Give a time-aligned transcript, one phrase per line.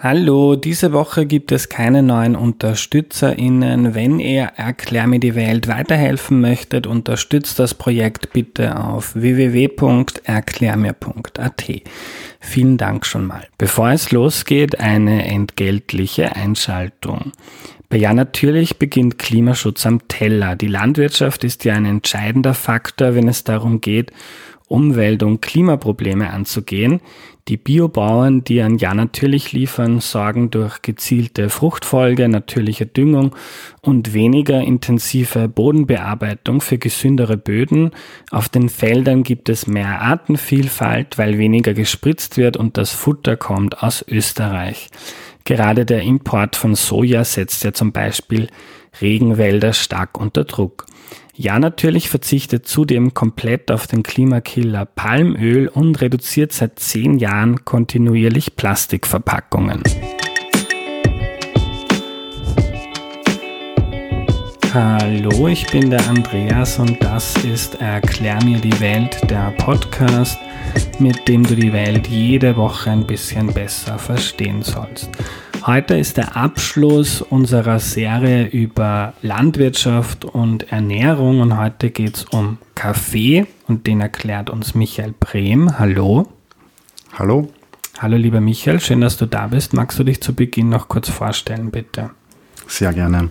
[0.00, 3.96] Hallo, diese Woche gibt es keine neuen UnterstützerInnen.
[3.96, 11.64] Wenn ihr Erklär mir die Welt weiterhelfen möchtet, unterstützt das Projekt bitte auf www.erklärmir.at.
[12.38, 13.48] Vielen Dank schon mal.
[13.58, 17.32] Bevor es losgeht, eine entgeltliche Einschaltung.
[17.92, 20.54] Ja natürlich beginnt Klimaschutz am Teller.
[20.54, 24.12] Die Landwirtschaft ist ja ein entscheidender Faktor, wenn es darum geht,
[24.68, 27.00] Umwelt- und Klimaprobleme anzugehen.
[27.48, 33.34] Die Biobauern, die an Ja natürlich liefern, sorgen durch gezielte Fruchtfolge, natürliche Düngung
[33.80, 37.92] und weniger intensive Bodenbearbeitung für gesündere Böden.
[38.30, 43.82] Auf den Feldern gibt es mehr Artenvielfalt, weil weniger gespritzt wird und das Futter kommt
[43.82, 44.90] aus Österreich.
[45.44, 48.48] Gerade der Import von Soja setzt ja zum Beispiel
[49.00, 50.84] Regenwälder stark unter Druck.
[51.40, 58.56] Ja, natürlich verzichtet zudem komplett auf den Klimakiller Palmöl und reduziert seit zehn Jahren kontinuierlich
[58.56, 59.80] Plastikverpackungen.
[64.74, 70.40] Hallo, ich bin der Andreas und das ist Erklär mir die Welt, der Podcast,
[70.98, 75.08] mit dem du die Welt jede Woche ein bisschen besser verstehen sollst.
[75.68, 82.56] Heute ist der Abschluss unserer Serie über Landwirtschaft und Ernährung und heute geht es um
[82.74, 85.78] Kaffee und den erklärt uns Michael Brehm.
[85.78, 86.26] Hallo.
[87.18, 87.50] Hallo.
[87.98, 89.74] Hallo lieber Michael, schön, dass du da bist.
[89.74, 92.12] Magst du dich zu Beginn noch kurz vorstellen, bitte?
[92.66, 93.28] Sehr gerne.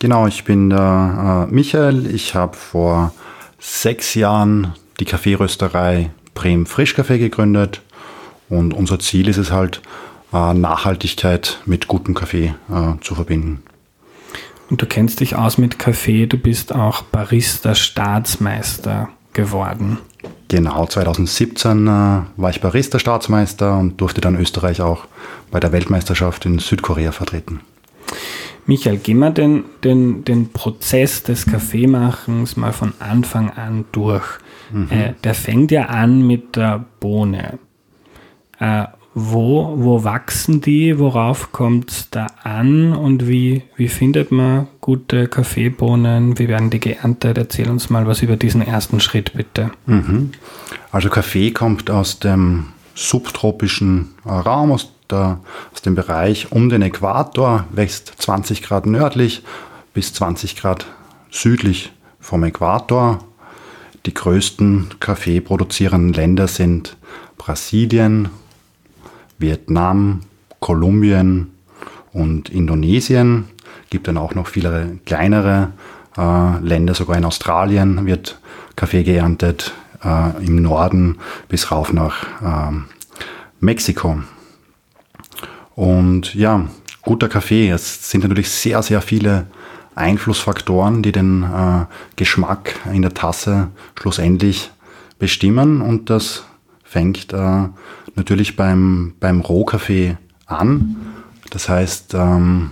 [0.00, 2.12] Genau, ich bin der äh, Michael.
[2.12, 3.14] Ich habe vor
[3.60, 7.80] sechs Jahren die Kaffeerösterei Brehm Frischkaffee gegründet
[8.48, 9.82] und unser Ziel ist es halt,
[10.54, 13.62] Nachhaltigkeit mit gutem Kaffee äh, zu verbinden.
[14.68, 19.98] Und du kennst dich aus mit Kaffee, du bist auch Barista-Staatsmeister geworden.
[20.48, 25.06] Genau, 2017 äh, war ich Barista-Staatsmeister und durfte dann Österreich auch
[25.50, 27.60] bei der Weltmeisterschaft in Südkorea vertreten.
[28.66, 34.26] Michael, gehen wir den, den, den Prozess des Kaffeemachens mal von Anfang an durch.
[34.72, 34.90] Mhm.
[34.90, 37.60] Äh, der fängt ja an mit der Bohne.
[38.58, 38.86] Äh,
[39.18, 45.26] wo, wo wachsen die, worauf kommt es da an und wie, wie findet man gute
[45.26, 47.38] Kaffeebohnen, wie werden die geerntet?
[47.38, 49.70] Erzähl uns mal was über diesen ersten Schritt bitte.
[49.86, 50.32] Mhm.
[50.92, 55.40] Also Kaffee kommt aus dem subtropischen Raum, aus, der,
[55.72, 59.42] aus dem Bereich um den Äquator, wächst 20 Grad nördlich
[59.94, 60.84] bis 20 Grad
[61.30, 61.90] südlich
[62.20, 63.24] vom Äquator.
[64.04, 66.98] Die größten Kaffeeproduzierenden Länder sind
[67.38, 68.28] Brasilien,
[69.38, 70.20] Vietnam,
[70.60, 71.50] Kolumbien
[72.12, 73.44] und Indonesien.
[73.90, 75.72] Gibt dann auch noch viele kleinere
[76.16, 78.40] äh, Länder, sogar in Australien wird
[78.74, 79.72] Kaffee geerntet,
[80.04, 82.72] äh, im Norden bis rauf nach äh,
[83.60, 84.22] Mexiko.
[85.74, 86.66] Und ja,
[87.02, 89.46] guter Kaffee, es sind natürlich sehr, sehr viele
[89.94, 91.86] Einflussfaktoren, die den äh,
[92.16, 93.68] Geschmack in der Tasse
[93.98, 94.70] schlussendlich
[95.18, 96.44] bestimmen und das
[96.86, 97.68] fängt äh,
[98.14, 100.16] natürlich beim, beim Rohkaffee
[100.46, 100.96] an.
[101.50, 102.70] Das heißt, ähm,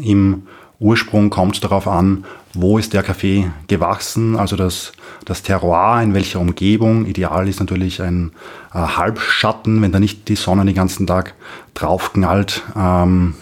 [0.00, 0.42] im
[0.80, 4.92] Ursprung kommt es darauf an, wo ist der Kaffee gewachsen, also das,
[5.24, 7.06] das Terroir, in welcher Umgebung.
[7.06, 8.32] Ideal ist natürlich ein
[8.72, 11.34] äh, Halbschatten, wenn da nicht die Sonne den ganzen Tag
[11.74, 12.62] drauf knallt.
[12.76, 13.34] Ähm,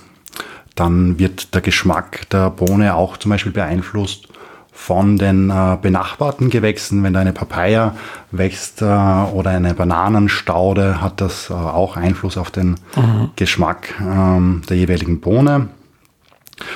[0.75, 4.29] dann wird der Geschmack der Bohne auch zum Beispiel beeinflusst
[4.73, 7.03] von den äh, benachbarten Gewächsen.
[7.03, 7.95] Wenn da eine Papaya
[8.31, 13.31] wächst äh, oder eine Bananenstaude, hat das äh, auch Einfluss auf den mhm.
[13.37, 15.69] Geschmack ähm, der jeweiligen Bohne.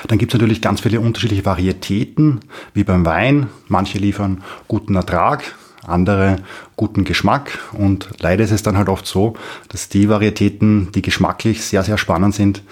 [0.08, 2.40] Dann gibt es natürlich ganz viele unterschiedliche Varietäten,
[2.74, 3.48] wie beim Wein.
[3.68, 5.54] Manche liefern guten Ertrag,
[5.86, 6.36] andere
[6.76, 7.58] guten Geschmack.
[7.72, 9.34] Und leider ist es dann halt oft so,
[9.69, 12.62] dass die Varietäten, die geschmacklich sehr, sehr spannend sind,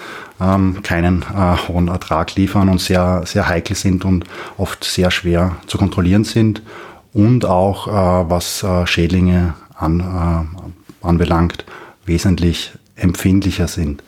[0.40, 4.24] ähm, keinen äh, hohen Ertrag liefern und sehr, sehr heikel sind und
[4.56, 6.62] oft sehr schwer zu kontrollieren sind.
[7.12, 11.64] Und auch, äh, was äh, Schädlinge an, äh, anbelangt,
[12.06, 14.02] wesentlich empfindlicher sind.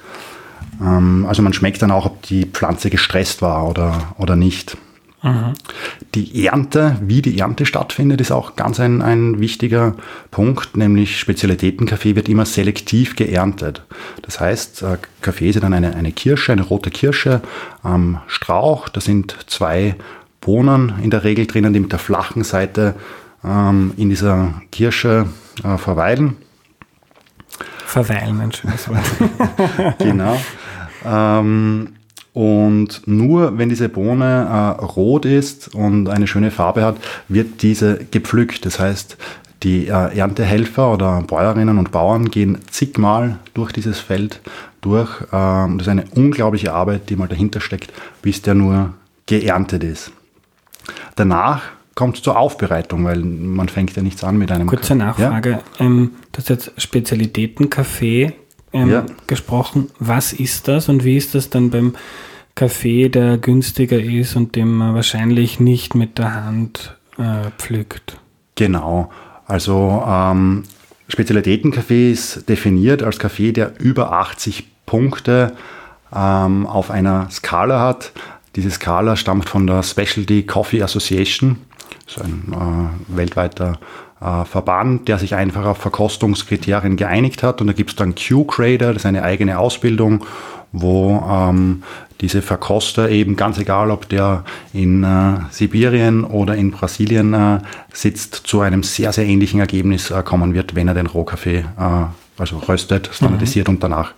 [0.81, 4.76] Ähm, also man schmeckt dann auch, ob die Pflanze gestresst war oder, oder nicht.
[5.26, 5.55] Mhm.
[6.14, 9.96] Die Ernte, wie die Ernte stattfindet, ist auch ganz ein, ein wichtiger
[10.31, 13.82] Punkt, nämlich Spezialitätenkaffee wird immer selektiv geerntet.
[14.23, 17.40] Das heißt, äh, Kaffee ist dann eine, eine Kirsche, eine rote Kirsche
[17.82, 18.88] am Strauch.
[18.88, 19.96] Da sind zwei
[20.40, 22.94] Bohnen in der Regel drinnen, die mit der flachen Seite
[23.44, 25.26] ähm, in dieser Kirsche
[25.64, 26.37] äh, verweilen.
[27.84, 29.99] Verweilen, ein schönes Wort.
[29.99, 30.40] genau.
[31.05, 31.95] Ähm,
[32.37, 36.97] und nur wenn diese Bohne äh, rot ist und eine schöne Farbe hat,
[37.29, 38.67] wird diese gepflückt.
[38.67, 39.17] Das heißt,
[39.62, 44.41] Die äh, Erntehelfer oder Bäuerinnen und Bauern gehen zigmal durch dieses Feld
[44.83, 45.09] durch.
[45.33, 47.91] Ähm, das ist eine unglaubliche Arbeit, die mal dahinter steckt,
[48.21, 48.93] bis der nur
[49.25, 50.12] geerntet ist.
[51.15, 51.62] Danach
[51.94, 54.67] kommt es zur Aufbereitung, weil man fängt ja nichts an mit einem.
[54.67, 55.50] Kurze Nachfrage.
[55.53, 55.61] Ja?
[55.87, 58.35] Ähm, du hast jetzt Spezialitätenkaffee
[58.82, 59.06] ähm, ja.
[59.26, 59.90] gesprochen.
[59.99, 61.94] Was ist das und wie ist das dann beim
[62.55, 68.19] Kaffee, der günstiger ist und den man wahrscheinlich nicht mit der Hand äh, pflückt?
[68.55, 69.11] Genau.
[69.46, 70.64] Also ähm,
[71.08, 75.52] Spezialitätenkaffee ist definiert als Kaffee, der über 80 Punkte
[76.14, 78.12] ähm, auf einer Skala hat.
[78.56, 81.58] Diese Skala stammt von der Specialty Coffee Association,
[82.06, 83.79] so ein äh, weltweiter
[84.21, 87.61] äh, Verband, der sich einfach auf Verkostungskriterien geeinigt hat.
[87.61, 90.25] Und da gibt es dann Q-Grader, das ist eine eigene Ausbildung,
[90.73, 91.83] wo ähm,
[92.21, 97.59] diese Verkoster eben, ganz egal ob der in äh, Sibirien oder in Brasilien äh,
[97.93, 101.65] sitzt, zu einem sehr, sehr ähnlichen Ergebnis äh, kommen wird, wenn er den Rohkaffee äh,
[102.39, 103.75] also röstet, standardisiert mhm.
[103.75, 104.13] und danach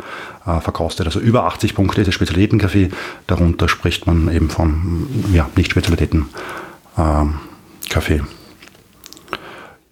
[0.47, 1.07] äh, verkostet.
[1.07, 2.91] Also über 80 Punkte ist der Spezialitätenkaffee,
[3.27, 8.15] darunter spricht man eben von ja, Nicht-Spezialitäten-Kaffee.
[8.15, 8.27] Ähm,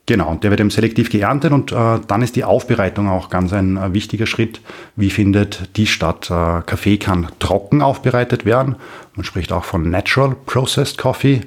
[0.07, 3.53] Genau, und der wird eben selektiv geerntet und äh, dann ist die Aufbereitung auch ganz
[3.53, 4.61] ein äh, wichtiger Schritt.
[4.95, 6.31] Wie findet die statt?
[6.31, 8.77] Äh, Kaffee kann trocken aufbereitet werden.
[9.17, 11.41] Man spricht auch von Natural Processed Coffee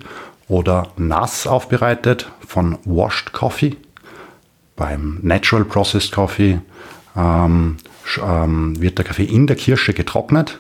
[0.49, 3.77] oder nass aufbereitet von Washed Coffee.
[4.75, 6.59] Beim Natural Processed Coffee
[7.15, 7.77] ähm,
[8.21, 10.59] ähm, wird der Kaffee in der Kirsche getrocknet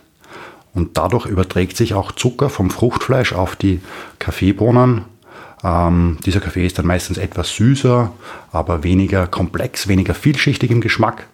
[0.73, 3.81] und dadurch überträgt sich auch Zucker vom Fruchtfleisch auf die
[4.19, 5.03] Kaffeebohnen
[5.63, 8.11] ähm, dieser Kaffee ist dann meistens etwas süßer,
[8.51, 11.27] aber weniger komplex, weniger vielschichtig im Geschmack.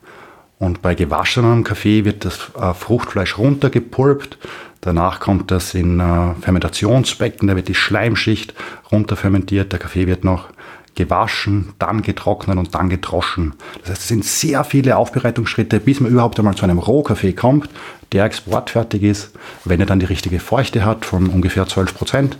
[0.57, 4.38] Und bei gewaschenem Kaffee wird das äh, Fruchtfleisch runtergepulpt.
[4.81, 8.54] Danach kommt das in äh, Fermentationsbecken, da wird die Schleimschicht
[8.92, 9.72] runterfermentiert.
[9.72, 10.50] Der Kaffee wird noch
[10.95, 13.54] gewaschen, dann getrocknet und dann gedroschen.
[13.81, 17.69] Das heißt, es sind sehr viele Aufbereitungsschritte, bis man überhaupt einmal zu einem Rohkaffee kommt,
[18.13, 19.31] der exportfertig ist.
[19.66, 22.38] Wenn er dann die richtige Feuchte hat von ungefähr 12 Prozent,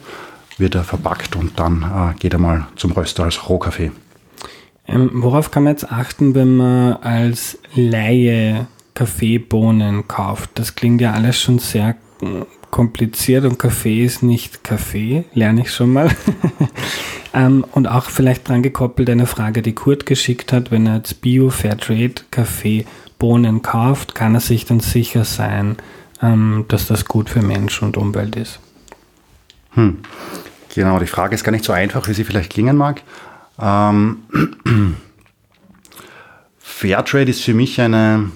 [0.58, 3.92] wird er verpackt und dann äh, geht er mal zum Röster als Rohkaffee.
[4.88, 10.52] Ähm, worauf kann man jetzt achten, wenn man als Laie Kaffeebohnen kauft?
[10.56, 15.72] Das klingt ja alles schon sehr hm, kompliziert und Kaffee ist nicht Kaffee, lerne ich
[15.72, 16.10] schon mal.
[17.34, 21.22] ähm, und auch vielleicht dran gekoppelt eine Frage, die Kurt geschickt hat, wenn er jetzt
[21.22, 25.78] Bio Fairtrade Kaffeebohnen kauft, kann er sich dann sicher sein,
[26.22, 28.60] ähm, dass das gut für Mensch und Umwelt ist.
[29.72, 30.00] Hm.
[30.76, 33.02] Genau, die Frage ist gar nicht so einfach, wie sie vielleicht klingen mag.
[33.58, 34.18] Ähm,
[36.60, 38.30] Fairtrade ist für mich eine,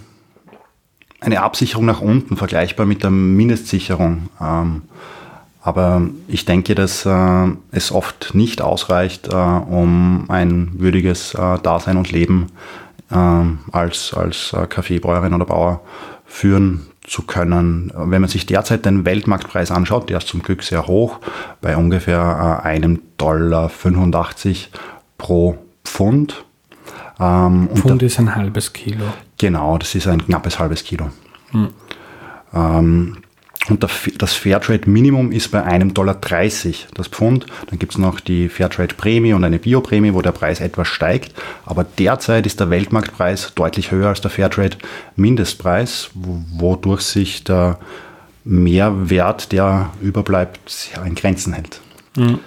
[1.19, 4.29] eine Absicherung nach unten, vergleichbar mit der Mindestsicherung.
[4.39, 4.83] Ähm,
[5.61, 11.97] aber ich denke, dass äh, es oft nicht ausreicht, äh, um ein würdiges äh, Dasein
[11.97, 12.47] und Leben
[13.11, 13.43] äh,
[13.73, 15.81] als, als äh, Kaffeebäuerin oder Bauer
[16.25, 17.91] führen zu können.
[17.95, 21.19] Wenn man sich derzeit den Weltmarktpreis anschaut, der ist zum Glück sehr hoch,
[21.61, 24.71] bei ungefähr äh, einem Dollar 85
[25.17, 26.45] pro Pfund.
[27.19, 29.05] Ähm, Pfund ist ein halbes Kilo.
[29.37, 31.09] Genau, das ist ein knappes halbes Kilo.
[31.51, 31.69] Hm.
[32.53, 33.17] Ähm,
[33.69, 33.85] und
[34.17, 37.45] das Fairtrade-Minimum ist bei einem Dollar 30 das Pfund.
[37.69, 41.33] Dann gibt es noch die Fairtrade-Prämie und eine Bioprämie, wo der Preis etwas steigt.
[41.65, 47.79] Aber derzeit ist der Weltmarktpreis deutlich höher als der Fairtrade-Mindestpreis, wodurch sich der
[48.43, 51.81] Mehrwert, der überbleibt, in Grenzen hält.
[52.15, 52.39] Mhm.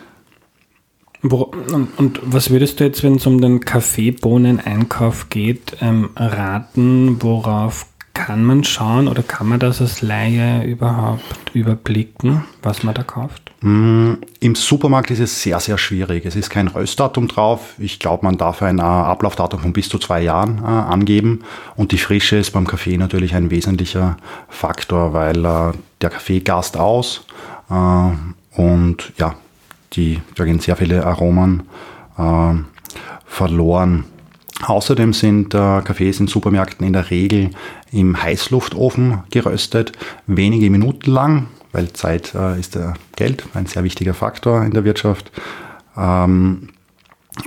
[1.22, 7.86] Und, was würdest du jetzt, wenn es um den Kaffeebohnen-Einkauf geht, ähm, raten, worauf
[8.26, 13.50] kann man schauen oder kann man das als Laie überhaupt überblicken, was man da kauft?
[13.62, 16.24] Mm, Im Supermarkt ist es sehr, sehr schwierig.
[16.24, 17.74] Es ist kein Röstdatum drauf.
[17.78, 21.42] Ich glaube, man darf ein äh, Ablaufdatum von bis zu zwei Jahren äh, angeben.
[21.74, 24.16] Und die Frische ist beim Kaffee natürlich ein wesentlicher
[24.48, 27.26] Faktor, weil äh, der Kaffee gast aus
[27.70, 28.10] äh,
[28.60, 29.34] und ja,
[29.94, 31.64] die, da gehen sehr viele Aromen
[32.16, 32.54] äh,
[33.26, 34.04] verloren.
[34.62, 37.50] Außerdem sind äh, Kaffees in Supermärkten in der Regel
[37.90, 39.92] im Heißluftofen geröstet,
[40.26, 44.84] wenige Minuten lang, weil Zeit äh, ist äh, Geld, ein sehr wichtiger Faktor in der
[44.84, 45.32] Wirtschaft.
[45.96, 46.68] Ähm,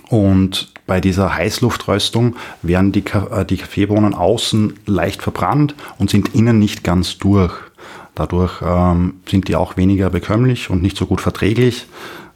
[0.09, 6.59] und bei dieser Heißluftröstung werden die, äh, die Kaffeebohnen außen leicht verbrannt und sind innen
[6.59, 7.53] nicht ganz durch.
[8.13, 11.87] Dadurch ähm, sind die auch weniger bekömmlich und nicht so gut verträglich.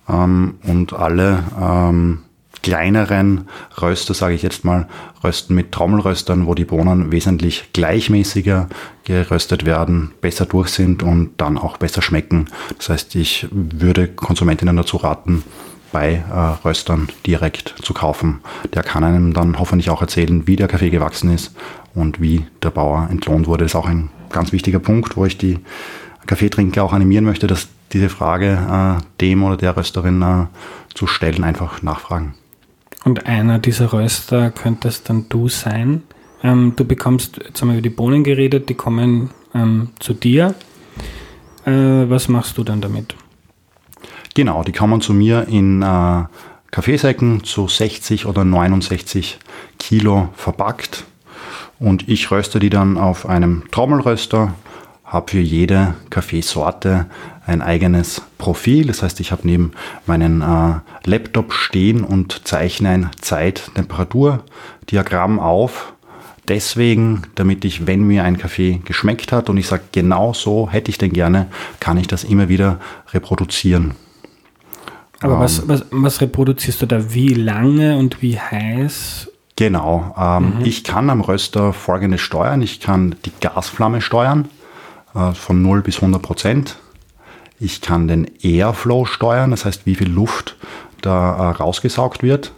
[0.08, 2.20] Ähm, und alle ähm,
[2.64, 3.48] kleineren
[3.82, 4.88] Röster, sage ich jetzt mal,
[5.24, 8.68] rösten mit Trommelröstern, wo die Bohnen wesentlich gleichmäßiger
[9.04, 12.46] geröstet werden, besser durch sind und dann auch besser schmecken.
[12.78, 15.44] Das heißt, ich würde Konsumentinnen dazu raten,
[15.92, 18.42] bei äh, Röstern direkt zu kaufen.
[18.74, 21.56] Der kann einem dann hoffentlich auch erzählen, wie der Kaffee gewachsen ist
[21.96, 23.66] und wie der Bauer entlohnt wurde.
[23.66, 25.60] Das ist auch ein ganz wichtiger Punkt, wo ich die
[26.28, 30.46] Kaffeetrinker auch animieren möchte, dass diese Frage äh, dem oder der Rösterin äh,
[30.94, 32.36] zu stellen, einfach nachfragen.
[33.06, 36.04] Und einer dieser Röster könntest dann du sein.
[36.44, 40.56] Ähm, du bekommst, jetzt haben wir über die Bohnen geredet, die kommen ähm, zu dir.
[41.66, 43.16] Äh, was machst du dann damit?
[44.36, 46.24] Genau, die kommen zu mir in äh,
[46.72, 49.40] Kaffeesäcken zu 60 oder 69
[49.80, 51.06] Kilo verpackt.
[51.80, 54.54] Und ich röste die dann auf einem Trommelröster,
[55.06, 57.08] habe für jede Kaffeesorte
[57.50, 58.88] ein eigenes Profil.
[58.88, 59.74] Das heißt, ich habe neben
[60.06, 60.76] meinen äh,
[61.06, 65.94] Laptop stehen und zeichne ein Zeit-Temperatur-Diagramm auf.
[66.48, 70.90] Deswegen, damit ich, wenn mir ein Kaffee geschmeckt hat und ich sage, genau so hätte
[70.90, 71.48] ich den gerne,
[71.80, 72.80] kann ich das immer wieder
[73.14, 73.94] reproduzieren.
[75.22, 77.14] Aber ähm, was, was, was reproduzierst du da?
[77.14, 79.32] Wie lange und wie heiß?
[79.56, 80.16] Genau.
[80.18, 80.66] Ähm, mhm.
[80.66, 82.62] Ich kann am Röster folgendes steuern.
[82.62, 84.48] Ich kann die Gasflamme steuern
[85.14, 86.78] äh, von 0 bis 100 Prozent.
[87.60, 90.56] Ich kann den Airflow steuern, das heißt, wie viel Luft
[91.02, 92.54] da äh, rausgesaugt wird.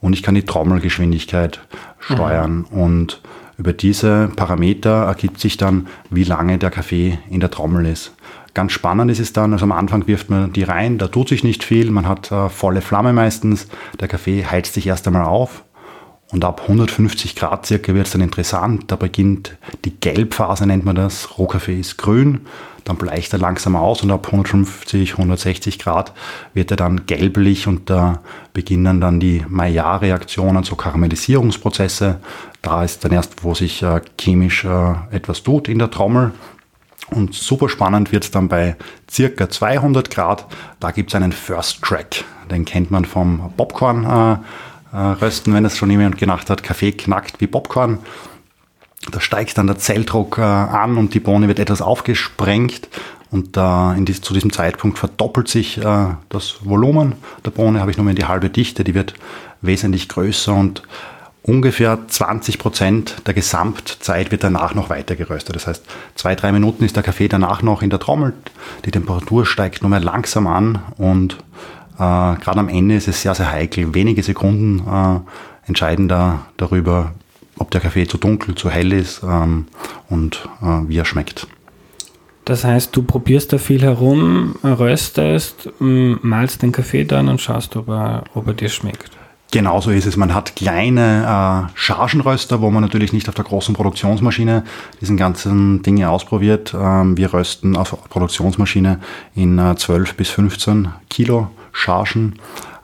[0.00, 1.60] Und ich kann die Trommelgeschwindigkeit
[2.00, 2.66] steuern.
[2.70, 2.78] Mhm.
[2.78, 3.20] Und
[3.56, 8.12] über diese Parameter ergibt sich dann, wie lange der Kaffee in der Trommel ist.
[8.54, 11.42] Ganz spannend ist es dann, also am Anfang wirft man die rein, da tut sich
[11.42, 13.66] nicht viel, man hat äh, volle Flamme meistens,
[13.98, 15.64] der Kaffee heizt sich erst einmal auf
[16.32, 19.56] und ab 150 Grad circa wird es dann interessant, da beginnt
[19.86, 22.40] die Gelbphase, nennt man das, Rohkaffee ist grün,
[22.84, 26.12] dann bleicht er langsam aus und ab 150, 160 Grad
[26.54, 28.20] wird er dann gelblich und da
[28.52, 32.20] beginnen dann die Maillard-Reaktionen, so Karamellisierungsprozesse.
[32.60, 36.32] Da ist dann erst, wo sich äh, chemisch äh, etwas tut in der Trommel.
[37.10, 38.76] Und super spannend wird es dann bei
[39.10, 40.46] circa 200 Grad.
[40.80, 42.24] Da gibt es einen First Track.
[42.50, 46.92] Den kennt man vom Popcorn äh, äh, rösten, wenn es schon jemand gedacht hat, Kaffee
[46.92, 47.98] knackt wie Popcorn.
[49.10, 52.88] Da steigt dann der Zelldruck äh, an und die Bohne wird etwas aufgesprengt
[53.32, 57.96] und äh, dies, zu diesem Zeitpunkt verdoppelt sich äh, das Volumen der Bohne, habe ich
[57.96, 59.14] nur mehr die halbe Dichte, die wird
[59.62, 60.82] wesentlich größer und
[61.42, 65.56] ungefähr 20 Prozent der Gesamtzeit wird danach noch weiter geröstet.
[65.56, 68.34] Das heißt, zwei, drei Minuten ist der Kaffee danach noch in der Trommel,
[68.84, 71.38] die Temperatur steigt nur mehr langsam an und
[71.94, 73.94] äh, gerade am Ende ist es sehr, sehr heikel.
[73.94, 77.12] Wenige Sekunden äh, entscheiden da darüber,
[77.58, 79.66] ob der Kaffee zu dunkel, zu hell ist ähm,
[80.08, 81.46] und äh, wie er schmeckt.
[82.44, 87.88] Das heißt, du probierst da viel herum, röstest, malst den Kaffee dann und schaust, ob
[87.88, 89.12] er, ob er dir schmeckt.
[89.52, 90.16] Genauso ist es.
[90.16, 94.64] Man hat kleine äh, Chargenröster, wo man natürlich nicht auf der großen Produktionsmaschine
[95.02, 96.74] diesen ganzen Dinge ausprobiert.
[96.74, 98.98] Ähm, wir rösten auf Produktionsmaschine
[99.34, 102.36] in äh, 12 bis 15 Kilo Chargen.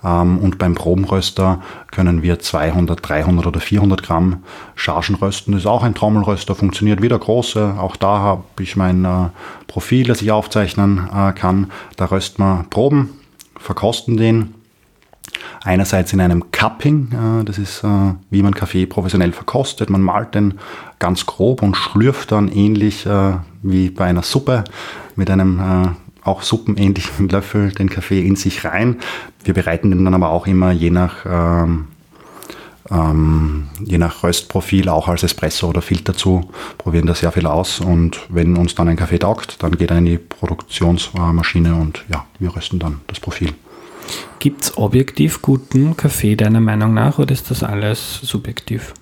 [0.04, 4.42] Ähm, und beim Probenröster können wir 200, 300 oder 400 Gramm
[4.74, 5.52] Chargen rösten.
[5.52, 7.74] Das ist auch ein Trommelröster, funktioniert wie der große.
[7.78, 9.28] Auch da habe ich mein äh,
[9.66, 11.70] Profil, das ich aufzeichnen äh, kann.
[11.96, 13.10] Da rösten wir Proben,
[13.58, 14.54] verkosten den.
[15.62, 17.84] Einerseits in einem Cupping, äh, das ist
[18.30, 19.90] wie man Kaffee professionell verkostet.
[19.90, 20.54] Man malt den
[20.98, 23.06] ganz grob und schlürft dann ähnlich
[23.62, 24.64] wie bei einer Suppe
[25.14, 25.96] mit einem
[26.28, 28.96] auch suppenähnlichen Löffel den Kaffee in sich rein.
[29.44, 31.88] Wir bereiten den dann aber auch immer je nach, ähm,
[32.90, 37.80] ähm, je nach Röstprofil auch als Espresso oder Filter zu, probieren da sehr viel aus
[37.80, 42.26] und wenn uns dann ein Kaffee taugt, dann geht er in die Produktionsmaschine und ja,
[42.38, 43.52] wir rösten dann das Profil.
[44.38, 48.94] Gibt es objektiv guten Kaffee deiner Meinung nach oder ist das alles subjektiv?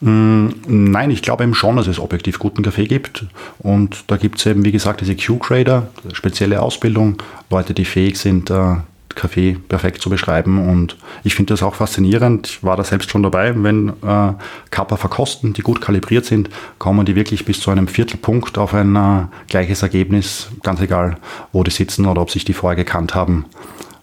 [0.00, 3.26] Nein, ich glaube eben schon, dass es objektiv guten Kaffee gibt.
[3.58, 7.16] Und da gibt es eben, wie gesagt, diese Q-Grader, spezielle Ausbildung,
[7.50, 8.76] Leute, die fähig sind, äh,
[9.16, 10.68] Kaffee perfekt zu beschreiben.
[10.68, 12.46] Und ich finde das auch faszinierend.
[12.46, 14.32] Ich war da selbst schon dabei, wenn äh,
[14.70, 18.94] Kappa verkosten, die gut kalibriert sind, kommen die wirklich bis zu einem Viertelpunkt auf ein
[18.94, 21.16] äh, gleiches Ergebnis, ganz egal,
[21.52, 23.46] wo die sitzen oder ob sich die vorher gekannt haben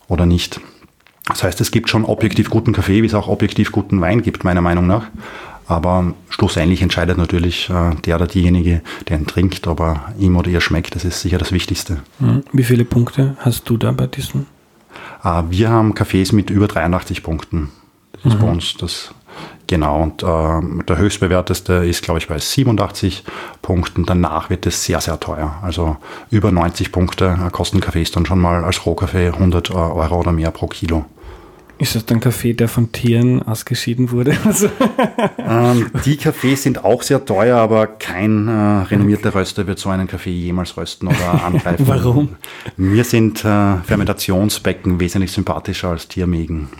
[0.09, 0.59] oder nicht.
[1.27, 4.43] Das heißt, es gibt schon objektiv guten Kaffee, wie es auch objektiv guten Wein gibt,
[4.43, 5.07] meiner Meinung nach.
[5.67, 10.49] Aber schlussendlich entscheidet natürlich äh, der oder diejenige, der ihn trinkt, ob er ihm oder
[10.49, 10.95] ihr schmeckt.
[10.95, 12.01] Das ist sicher das Wichtigste.
[12.19, 12.43] Mhm.
[12.51, 14.45] Wie viele Punkte hast du da bei diesen?
[15.23, 17.69] Äh, wir haben Cafés mit über 83 Punkten.
[18.13, 18.41] Das ist mhm.
[18.41, 19.13] bei uns das
[19.67, 23.23] Genau, und äh, der höchstbewerteste ist, glaube ich, bei 87
[23.61, 24.05] Punkten.
[24.05, 25.55] Danach wird es sehr, sehr teuer.
[25.63, 25.97] Also
[26.29, 30.67] über 90 Punkte kosten Kaffees dann schon mal als Rohkaffee 100 Euro oder mehr pro
[30.67, 31.05] Kilo.
[31.77, 34.31] Ist das dann Kaffee, der von Tieren ausgeschieden wurde?
[35.37, 38.51] ähm, die Kaffees sind auch sehr teuer, aber kein äh,
[38.83, 41.85] renommierter Röster wird so einen Kaffee jemals rösten oder angreifen.
[41.87, 42.37] Warum?
[42.77, 46.69] Mir sind äh, Fermentationsbecken wesentlich sympathischer als Tiermägen.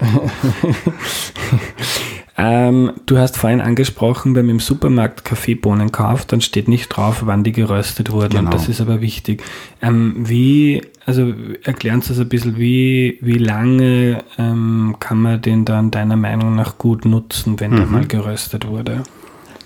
[2.37, 7.21] Ähm, du hast vorhin angesprochen, wenn man im Supermarkt Kaffeebohnen kauft, dann steht nicht drauf,
[7.25, 8.31] wann die geröstet wurden.
[8.31, 8.43] Genau.
[8.43, 9.41] Und das ist aber wichtig.
[9.81, 15.63] Ähm, wie, also erklären Sie es ein bisschen, wie, wie lange ähm, kann man den
[15.63, 17.77] dann deiner Meinung nach gut nutzen, wenn mhm.
[17.77, 19.03] der mal geröstet wurde?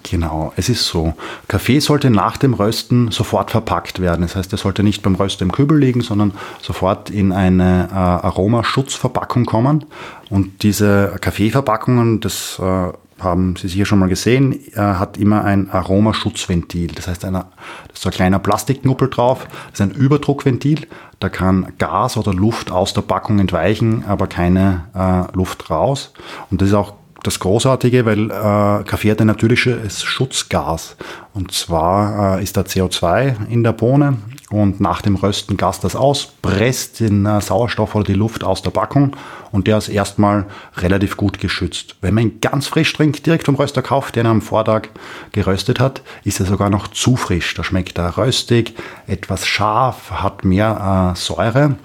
[0.04, 1.14] Genau, es ist so.
[1.48, 4.22] Kaffee sollte nach dem Rösten sofort verpackt werden.
[4.22, 7.96] Das heißt, er sollte nicht beim Rösten im Kübel liegen, sondern sofort in eine äh,
[7.96, 9.86] Aromaschutzverpackung kommen.
[10.30, 15.70] Und diese Kaffeeverpackungen, das äh, haben Sie sicher schon mal gesehen, äh, hat immer ein
[15.70, 16.94] Aromaschutzventil.
[16.94, 19.48] Das heißt, eine, da ist so ein kleiner Plastikknuppel drauf.
[19.72, 20.88] Das ist ein Überdruckventil.
[21.20, 26.14] Da kann Gas oder Luft aus der Packung entweichen, aber keine äh, Luft raus.
[26.50, 30.96] Und das ist auch das Großartige, weil äh, Kaffee hat ein natürliches Schutzgas.
[31.34, 34.18] Und zwar äh, ist da CO2 in der Bohne
[34.50, 38.62] und nach dem Rösten gast das aus, presst den äh, Sauerstoff oder die Luft aus
[38.62, 39.16] der Packung
[39.52, 40.46] und der ist erstmal
[40.78, 41.96] relativ gut geschützt.
[42.02, 44.90] Wenn man ihn ganz frisch trinkt, direkt vom Röster kauft, den er am Vortag
[45.32, 47.54] geröstet hat, ist er sogar noch zu frisch.
[47.54, 48.76] Da schmeckt er röstig,
[49.08, 51.76] etwas scharf, hat mehr äh, Säure.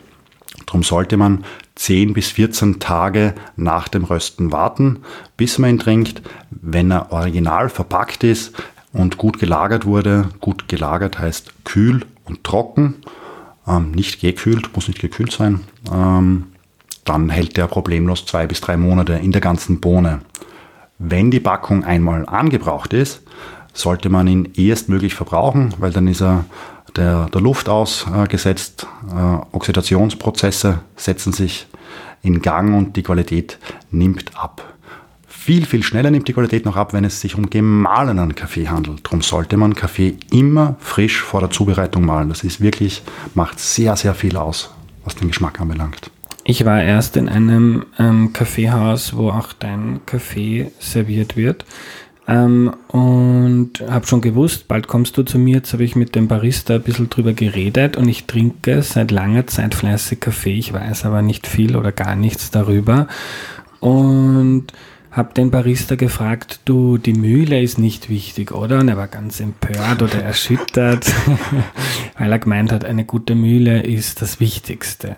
[0.66, 1.44] Darum sollte man
[1.76, 5.00] 10 bis 14 Tage nach dem Rösten warten,
[5.36, 6.22] bis man ihn trinkt.
[6.50, 8.52] Wenn er original verpackt ist
[8.92, 12.94] und gut gelagert wurde, gut gelagert heißt kühl und trocken,
[13.66, 15.60] ähm, nicht gekühlt, muss nicht gekühlt sein,
[15.92, 16.46] ähm,
[17.04, 20.20] dann hält der problemlos zwei bis drei Monate in der ganzen Bohne.
[20.98, 23.22] Wenn die Packung einmal angebraucht ist,
[23.72, 26.44] sollte man ihn erstmöglich verbrauchen, weil dann ist er
[26.96, 28.86] der, der Luft ausgesetzt.
[29.10, 31.66] Äh, Oxidationsprozesse setzen sich
[32.22, 33.58] in Gang und die Qualität
[33.90, 34.74] nimmt ab.
[35.28, 39.04] Viel, viel schneller nimmt die Qualität noch ab, wenn es sich um gemahlenen Kaffee handelt.
[39.04, 42.30] Darum sollte man Kaffee immer frisch vor der Zubereitung mahlen.
[42.30, 43.02] Das ist wirklich,
[43.34, 44.70] macht sehr, sehr viel aus,
[45.04, 46.10] was den Geschmack anbelangt.
[46.44, 51.64] Ich war erst in einem ähm, Kaffeehaus, wo auch dein Kaffee serviert wird.
[52.26, 55.56] Ähm, und habe schon gewusst, bald kommst du zu mir.
[55.56, 59.46] Jetzt habe ich mit dem Barista ein bisschen drüber geredet und ich trinke seit langer
[59.46, 60.58] Zeit fleißig Kaffee.
[60.58, 63.08] Ich weiß aber nicht viel oder gar nichts darüber.
[63.80, 64.72] Und
[65.10, 68.80] habe den Barista gefragt, du, die Mühle ist nicht wichtig, oder?
[68.80, 71.06] Und er war ganz empört oder erschüttert,
[72.18, 75.16] weil er gemeint hat, eine gute Mühle ist das Wichtigste.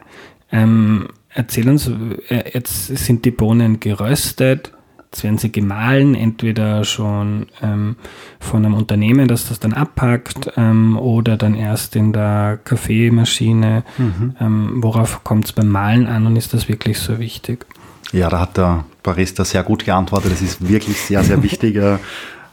[0.52, 1.90] Ähm, erzähl uns,
[2.28, 4.72] äh, jetzt sind die Bohnen geröstet
[5.12, 7.96] Jetzt werden sie gemahlen, entweder schon ähm,
[8.40, 13.84] von einem Unternehmen, das das dann abpackt, ähm, oder dann erst in der Kaffeemaschine.
[13.98, 14.36] Mhm.
[14.40, 17.66] Ähm, worauf kommt es beim Malen an und ist das wirklich so wichtig?
[18.12, 20.32] Ja, da hat der Barista sehr gut geantwortet.
[20.32, 21.76] Das ist wirklich sehr, sehr wichtig.
[21.86, 21.98] Äh,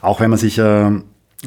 [0.02, 0.90] auch wenn man sich äh,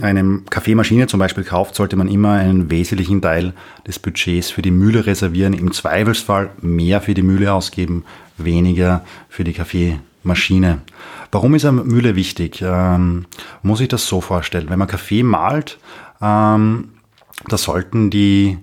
[0.01, 3.53] eine Kaffeemaschine zum Beispiel kauft, sollte man immer einen wesentlichen Teil
[3.85, 5.53] des Budgets für die Mühle reservieren.
[5.53, 8.03] Im Zweifelsfall mehr für die Mühle ausgeben,
[8.37, 9.99] weniger für die Kaffeemaschine.
[10.27, 10.81] Maschine.
[11.31, 12.61] Warum ist eine Mühle wichtig?
[12.61, 13.25] Ähm,
[13.63, 14.69] muss ich das so vorstellen.
[14.69, 15.79] Wenn man Kaffee malt,
[16.21, 16.89] ähm,
[17.47, 18.59] da sollten die,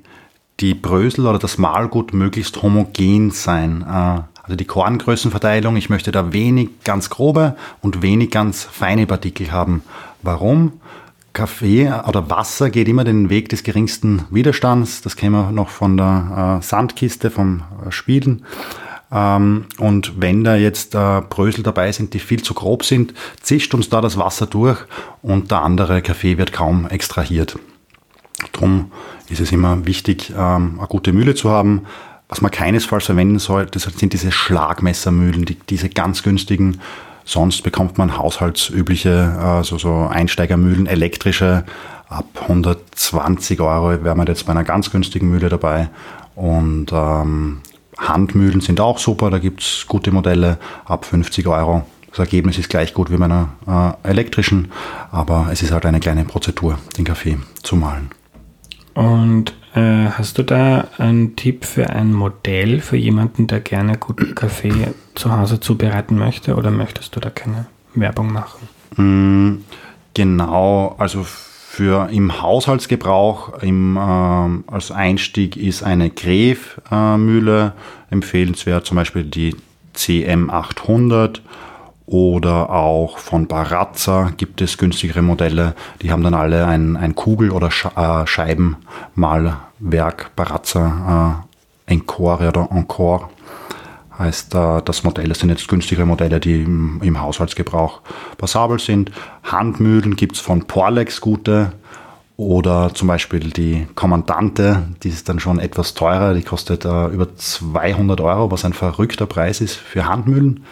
[0.61, 3.83] die Brösel oder das Mahlgut möglichst homogen sein.
[3.83, 9.51] Äh, also die Korngrößenverteilung, ich möchte da wenig ganz grobe und wenig ganz feine Partikel
[9.51, 9.83] haben.
[10.23, 10.81] Warum?
[11.33, 15.03] Kaffee oder Wasser geht immer den Weg des geringsten Widerstands.
[15.03, 18.45] Das kennen wir noch von der äh, Sandkiste, vom äh, Spielen.
[19.13, 23.75] Ähm, und wenn da jetzt äh, Brösel dabei sind, die viel zu grob sind, zischt
[23.75, 24.79] uns da das Wasser durch
[25.23, 27.59] und der andere Kaffee wird kaum extrahiert.
[28.53, 28.91] Drum
[29.29, 31.83] ist es immer wichtig, ähm, eine gute Mühle zu haben.
[32.29, 36.81] Was man keinesfalls verwenden soll, das sind diese Schlagmessermühlen, die, diese ganz günstigen.
[37.25, 41.65] Sonst bekommt man haushaltsübliche, also so Einsteigermühlen, elektrische,
[42.09, 45.89] ab 120 Euro wäre man jetzt bei einer ganz günstigen Mühle dabei.
[46.35, 47.61] Und ähm,
[47.99, 51.85] Handmühlen sind auch super, da gibt es gute Modelle ab 50 Euro.
[52.11, 54.71] Das Ergebnis ist gleich gut wie bei einer äh, elektrischen,
[55.11, 58.11] aber es ist halt eine kleine Prozedur, den Kaffee zu mahlen.
[58.95, 64.35] Und äh, hast du da einen Tipp für ein Modell für jemanden, der gerne guten
[64.37, 68.69] Kaffee zu Hause zubereiten möchte oder möchtest du da keine Werbung machen?
[68.97, 69.65] Mm,
[70.15, 71.27] genau, also
[71.75, 79.57] für im Haushaltsgebrauch im, äh, als Einstieg ist eine Gref-Mühle äh, empfehlenswert, zum Beispiel die
[79.97, 81.41] CM800
[82.07, 85.75] oder auch von Barazza gibt es günstigere Modelle.
[86.01, 91.45] Die haben dann alle ein, ein Kugel- oder äh, Scheibenmalwerk, Barazza
[91.89, 93.31] äh, Encore oder Encore.
[94.19, 95.29] Heißt äh, das Modell.
[95.29, 98.01] Das sind jetzt günstigere Modelle, die im, Haushaltsgebrauch
[98.39, 99.11] passabel sind.
[99.43, 101.73] Handmühlen gibt es von Porlex gute
[102.37, 107.35] oder zum Beispiel die Kommandante, die ist dann schon etwas teurer, die kostet äh, über
[107.37, 110.65] 200 Euro, was ein verrückter Preis ist für Handmühlen.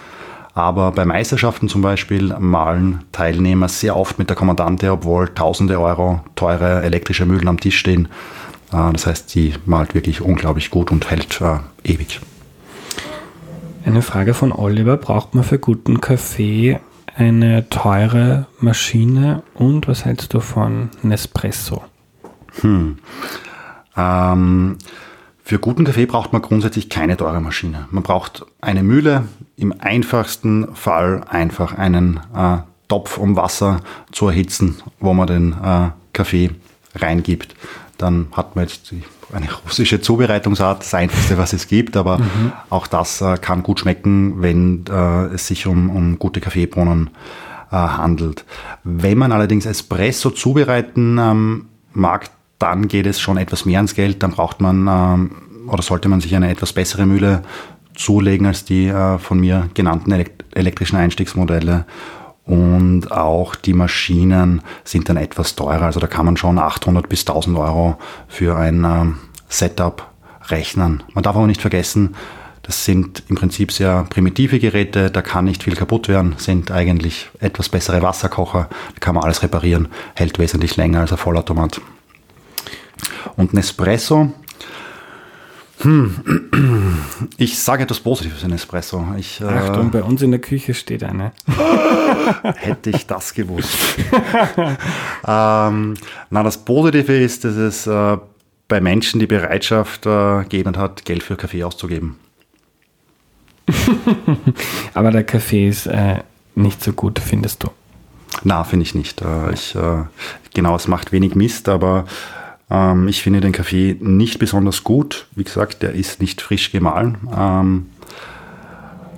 [0.54, 6.20] Aber bei Meisterschaften zum Beispiel malen Teilnehmer sehr oft mit der Kommandante, obwohl tausende Euro
[6.34, 8.08] teure elektrische Mühlen am Tisch stehen.
[8.72, 11.40] Äh, das heißt, die malt wirklich unglaublich gut und hält
[11.84, 12.20] ewig.
[13.84, 14.96] Eine Frage von Oliver.
[14.96, 16.78] Braucht man für guten Kaffee
[17.16, 21.82] eine teure Maschine und was hältst du von Nespresso?
[22.60, 22.98] Hm.
[23.96, 24.78] Ähm,
[25.42, 27.88] für guten Kaffee braucht man grundsätzlich keine teure Maschine.
[27.90, 29.24] Man braucht eine Mühle,
[29.56, 33.80] im einfachsten Fall einfach einen äh, Topf, um Wasser
[34.12, 36.50] zu erhitzen, wo man den äh, Kaffee
[36.94, 37.56] reingibt.
[37.98, 42.52] Dann hat man jetzt die, eine russische Zubereitungsart, das einfachste, was es gibt, aber mhm.
[42.70, 47.10] auch das äh, kann gut schmecken, wenn äh, es sich um, um gute Kaffeebohnen
[47.70, 48.44] äh, handelt.
[48.84, 54.22] Wenn man allerdings Espresso zubereiten ähm, mag, dann geht es schon etwas mehr ans Geld.
[54.22, 55.30] Dann braucht man ähm,
[55.68, 57.42] oder sollte man sich eine etwas bessere Mühle
[57.94, 60.12] zulegen als die äh, von mir genannten
[60.54, 61.86] elektrischen Einstiegsmodelle.
[62.44, 65.82] Und auch die Maschinen sind dann etwas teurer.
[65.82, 70.10] Also da kann man schon 800 bis 1000 Euro für ein ähm, Setup
[70.48, 71.02] rechnen.
[71.14, 72.16] Man darf aber nicht vergessen,
[72.62, 77.28] das sind im Prinzip sehr primitive Geräte, da kann nicht viel kaputt werden, sind eigentlich
[77.40, 81.80] etwas bessere Wasserkocher, da kann man alles reparieren, hält wesentlich länger als ein Vollautomat.
[83.36, 84.32] Und Nespresso,
[85.82, 87.00] hm.
[87.38, 89.04] Ich sage etwas Positives in Espresso.
[89.18, 91.32] Ich, äh, Achtung, bei uns in der Küche steht eine.
[92.56, 93.76] Hätte ich das gewusst.
[95.26, 95.94] ähm,
[96.30, 98.16] na, das Positive ist, dass es äh,
[98.68, 102.16] bei Menschen die Bereitschaft äh, gegeben hat, Geld für Kaffee auszugeben.
[104.94, 106.20] Aber der Kaffee ist äh,
[106.54, 107.70] nicht so gut, findest du?
[108.44, 109.20] Na, finde ich nicht.
[109.20, 110.04] Äh, ich, äh,
[110.54, 112.06] genau, es macht wenig Mist, aber
[112.72, 115.26] ähm, ich finde den Kaffee nicht besonders gut.
[115.36, 117.18] Wie gesagt, der ist nicht frisch gemahlen.
[117.36, 117.86] Ähm,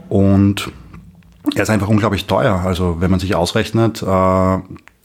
[0.09, 0.71] und
[1.55, 2.63] er ist einfach unglaublich teuer.
[2.65, 4.59] Also wenn man sich ausrechnet, äh,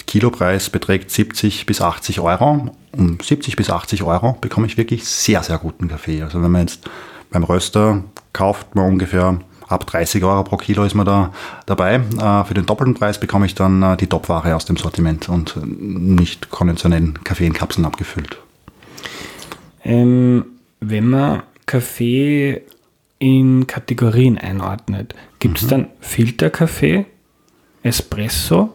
[0.08, 2.72] Kilopreis beträgt 70 bis 80 Euro.
[2.92, 6.24] Um 70 bis 80 Euro bekomme ich wirklich sehr, sehr guten Kaffee.
[6.24, 6.90] Also wenn man jetzt
[7.30, 11.32] beim Röster kauft, man ungefähr ab 30 Euro pro Kilo ist man da
[11.66, 11.96] dabei.
[11.96, 15.56] Äh, für den doppelten Preis bekomme ich dann äh, die Topware aus dem Sortiment und
[15.64, 18.40] nicht konventionellen Kaffee in Kapseln abgefüllt.
[19.84, 20.46] Ähm,
[20.80, 22.62] wenn man Kaffee
[23.20, 25.70] in Kategorien einordnet, gibt es mhm.
[25.70, 27.06] dann Filterkaffee,
[27.84, 28.74] Espresso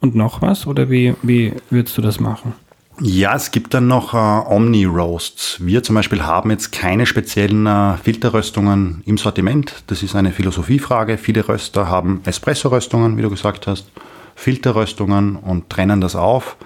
[0.00, 0.66] und noch was?
[0.66, 2.54] Oder wie, wie würdest du das machen?
[3.00, 5.58] Ja, es gibt dann noch äh, Omni-Roasts.
[5.60, 9.82] Wir zum Beispiel haben jetzt keine speziellen äh, Filterröstungen im Sortiment.
[9.88, 11.18] Das ist eine Philosophiefrage.
[11.18, 13.90] Viele Röster haben Espresso-Röstungen, wie du gesagt hast,
[14.36, 16.56] Filterröstungen und trennen das auf.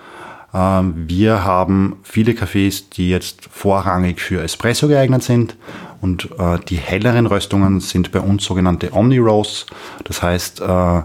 [0.53, 5.57] Äh, wir haben viele Cafés, die jetzt vorrangig für Espresso geeignet sind.
[6.03, 9.65] Und äh, die helleren Röstungen sind bei uns sogenannte Omni-Roasts.
[10.05, 11.03] Das heißt, äh,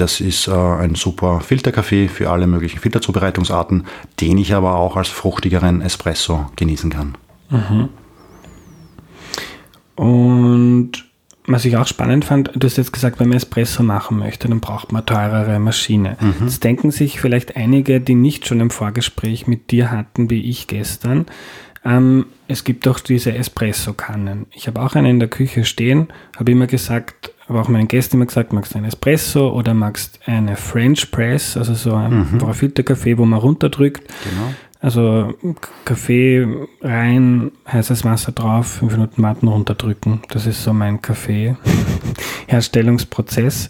[0.00, 3.84] das ist äh, ein super Filterkaffee für alle möglichen Filterzubereitungsarten,
[4.20, 7.16] den ich aber auch als fruchtigeren Espresso genießen kann.
[7.50, 7.88] Mhm.
[9.96, 10.92] Und
[11.46, 14.60] was ich auch spannend fand, du hast jetzt gesagt, wenn man Espresso machen möchte, dann
[14.60, 16.16] braucht man teurere Maschine.
[16.20, 16.34] Mhm.
[16.42, 20.66] Jetzt denken sich vielleicht einige, die nicht schon im Vorgespräch mit dir hatten, wie ich
[20.66, 21.26] gestern,
[21.84, 24.46] ähm, es gibt doch diese Espresso-Kannen.
[24.52, 28.16] Ich habe auch eine in der Küche stehen, habe immer gesagt, habe auch meinen Gästen
[28.16, 32.28] immer gesagt, magst du einen Espresso oder magst du eine French Press, also so ein
[32.32, 32.52] mhm.
[32.52, 34.02] Filterkaffee, wo man runterdrückt.
[34.24, 34.54] Genau.
[34.80, 35.34] Also
[35.84, 36.46] Kaffee
[36.82, 40.20] rein, heißes Wasser drauf, fünf Minuten warten, runterdrücken.
[40.28, 43.68] Das ist so mein Kaffee-Herstellungsprozess.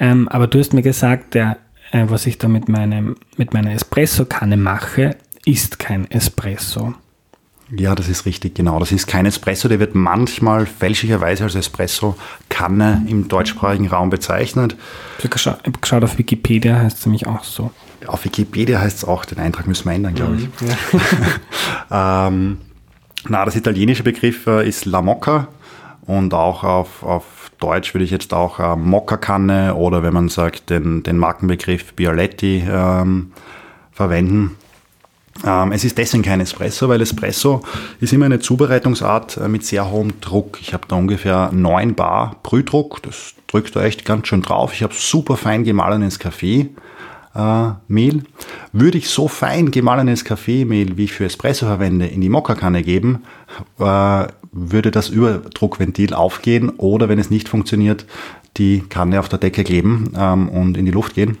[0.00, 1.58] Ähm, aber du hast mir gesagt, der,
[1.90, 6.94] äh, was ich da mit, meinem, mit meiner Espresso-Kanne mache, ist kein Espresso.
[7.70, 8.78] Ja, das ist richtig, genau.
[8.78, 14.74] Das ist kein Espresso, der wird manchmal fälschlicherweise als Espresso-Kanne im deutschsprachigen Raum bezeichnet.
[15.18, 17.70] Ich habe geschaut, auf Wikipedia heißt es nämlich auch so.
[18.06, 20.48] Auf Wikipedia heißt es auch, den Eintrag müssen wir ändern, glaube ich.
[20.60, 20.68] Mhm,
[21.90, 22.26] ja.
[22.28, 22.58] ähm,
[23.28, 25.48] na, das italienische Begriff äh, ist La Mocca
[26.06, 27.24] und auch auf, auf
[27.58, 32.64] Deutsch würde ich jetzt auch äh, Mokka-Kanne oder wenn man sagt, den, den Markenbegriff Bialetti
[32.66, 33.32] ähm,
[33.92, 34.56] verwenden.
[35.44, 37.62] Ähm, es ist deswegen kein Espresso, weil Espresso
[38.00, 40.58] ist immer eine Zubereitungsart äh, mit sehr hohem Druck.
[40.60, 44.72] Ich habe da ungefähr 9 Bar Brühdruck, das drückt da echt ganz schön drauf.
[44.72, 46.70] Ich habe super fein gemahlenes Kaffeemehl.
[47.34, 48.22] Äh,
[48.72, 53.22] Würde ich so fein gemahlenes Kaffeemehl, wie ich für Espresso verwende, in die Mokkakanne geben,
[53.78, 58.06] äh, würde das Überdruckventil aufgehen oder wenn es nicht funktioniert,
[58.56, 61.38] die Kanne auf der Decke kleben ähm, und in die Luft gehen.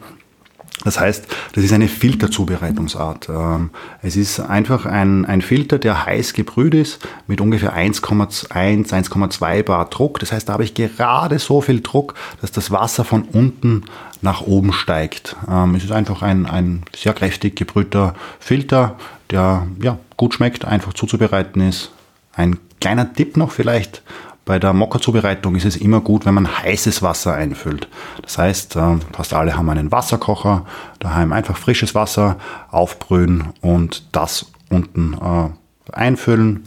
[0.84, 3.28] Das heißt, das ist eine Filterzubereitungsart.
[3.28, 3.70] Ähm,
[4.02, 9.90] es ist einfach ein, ein Filter, der heiß gebrüht ist mit ungefähr 1,1, 1,2 Bar
[9.90, 10.20] Druck.
[10.20, 13.84] Das heißt, da habe ich gerade so viel Druck, dass das Wasser von unten
[14.22, 15.36] nach oben steigt.
[15.48, 18.96] Ähm, es ist einfach ein, ein sehr kräftig gebrühter Filter,
[19.30, 21.90] der ja, gut schmeckt, einfach zuzubereiten ist.
[22.34, 24.02] Ein kleiner Tipp noch vielleicht,
[24.48, 27.86] bei der Mokka-Zubereitung ist es immer gut, wenn man heißes Wasser einfüllt.
[28.22, 30.64] Das heißt, äh, fast alle haben einen Wasserkocher,
[31.00, 32.38] daheim einfach frisches Wasser
[32.70, 36.64] aufbrühen und das unten äh, einfüllen.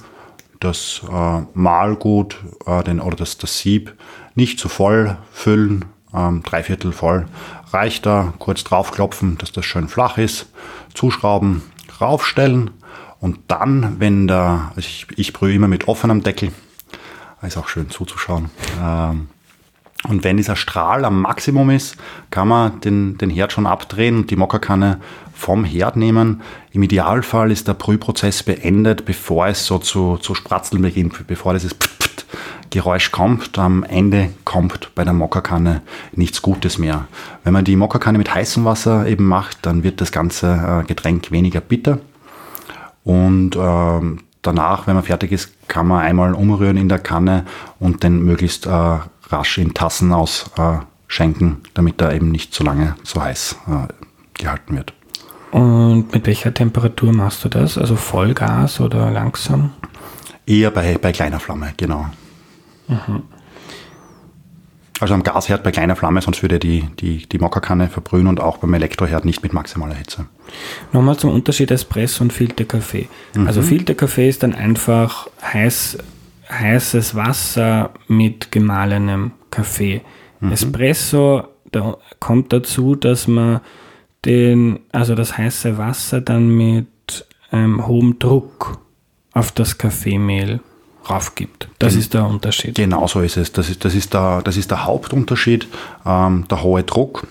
[0.60, 2.38] Das äh, Mahlgut
[2.86, 3.96] den, oder das, das Sieb
[4.36, 7.26] nicht zu voll füllen, ähm, dreiviertel voll
[7.74, 8.36] reicht da.
[8.38, 10.46] Kurz draufklopfen, dass das schön flach ist,
[10.94, 11.63] zuschrauben,
[12.00, 12.70] raufstellen
[13.20, 16.52] und dann, wenn der, also ich, ich brühe immer mit offenem Deckel,
[17.47, 18.49] ist auch schön zuzuschauen.
[18.82, 19.27] Ähm,
[20.10, 21.95] und wenn dieser Strahl am Maximum ist,
[22.32, 24.99] kann man den, den Herd schon abdrehen und die Mokkakanne
[25.34, 26.41] vom Herd nehmen.
[26.71, 31.75] Im Idealfall ist der Brühprozess beendet, bevor es so zu, zu spratzeln beginnt, bevor dieses
[32.71, 33.60] Geräusch kommt.
[33.60, 35.82] Am Ende kommt bei der Mokkakanne
[36.13, 37.08] nichts Gutes mehr.
[37.43, 41.32] Wenn man die Mokkakanne mit heißem Wasser eben macht, dann wird das ganze äh, Getränk
[41.32, 41.99] weniger bitter.
[43.04, 47.45] Und ähm, danach, wenn man fertig ist, kann man einmal umrühren in der Kanne
[47.80, 48.99] und den möglichst äh,
[49.30, 54.75] rasch in Tassen ausschenken, äh, damit er eben nicht zu lange zu heiß äh, gehalten
[54.75, 54.93] wird.
[55.51, 57.77] Und mit welcher Temperatur machst du das?
[57.77, 59.71] Also Vollgas oder langsam?
[60.45, 62.08] Eher bei, bei kleiner Flamme, genau.
[62.88, 63.23] Mhm.
[65.02, 68.60] Also am Gasherd bei kleiner Flamme, sonst würde die, die, die Mokkakanne verbrühen und auch
[68.60, 70.28] beim Elektroherd nicht mit maximaler Hitze.
[70.94, 73.10] Nochmal zum Unterschied Espresso und Filterkaffee.
[73.34, 73.48] Mhm.
[73.48, 75.98] Also Filterkaffee ist dann einfach heiß,
[76.52, 80.02] heißes Wasser mit gemahlenem Kaffee.
[80.40, 80.52] Mhm.
[80.52, 83.62] Espresso, da kommt dazu, dass man
[84.24, 88.78] den, also das heiße Wasser dann mit ähm, hohem Druck
[89.34, 90.60] auf das Kaffeemehl
[91.10, 91.61] raufgibt.
[91.82, 92.76] Das ist der Unterschied.
[92.76, 93.52] Genau so ist es.
[93.52, 95.67] Das ist, das ist, der, das ist der Hauptunterschied,
[96.06, 97.28] ähm, der hohe Druck.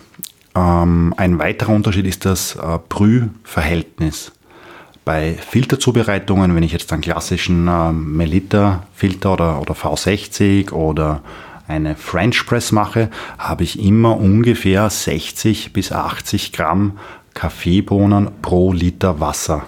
[0.54, 4.32] Ähm, ein weiterer Unterschied ist das äh, Brühverhältnis.
[5.04, 11.22] Bei Filterzubereitungen, wenn ich jetzt einen klassischen äh, Melita-Filter oder, oder V60 oder
[11.68, 16.98] eine French Press mache, habe ich immer ungefähr 60 bis 80 Gramm
[17.34, 19.62] Kaffeebohnen pro Liter Wasser.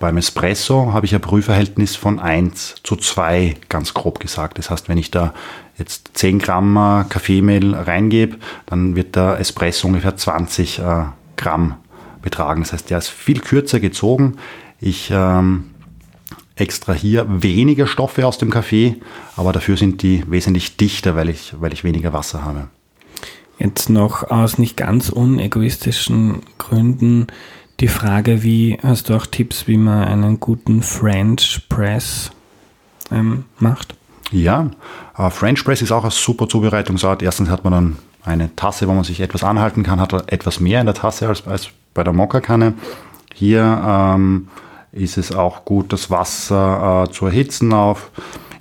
[0.00, 4.58] Beim Espresso habe ich ein Brühverhältnis von 1 zu 2, ganz grob gesagt.
[4.58, 5.34] Das heißt, wenn ich da
[5.76, 11.04] jetzt 10 Gramm äh, Kaffeemehl reingebe, dann wird der Espresso ungefähr 20 äh,
[11.36, 11.76] Gramm
[12.22, 12.62] betragen.
[12.62, 14.36] Das heißt, der ist viel kürzer gezogen.
[14.80, 15.70] Ich ähm,
[16.54, 18.96] extrahiere weniger Stoffe aus dem Kaffee,
[19.36, 22.68] aber dafür sind die wesentlich dichter, weil ich, weil ich weniger Wasser habe.
[23.58, 27.26] Jetzt noch aus nicht ganz unegoistischen Gründen
[27.80, 32.30] die Frage, wie hast du auch Tipps, wie man einen guten French Press
[33.10, 33.94] ähm, macht?
[34.30, 34.70] Ja,
[35.16, 37.22] äh, French Press ist auch eine super Zubereitungsart.
[37.22, 40.80] Erstens hat man dann eine Tasse, wo man sich etwas anhalten kann, hat etwas mehr
[40.80, 42.74] in der Tasse als, als bei der Mokka-Kanne.
[43.34, 44.48] Hier ähm,
[44.92, 48.10] ist es auch gut, das Wasser äh, zu erhitzen auf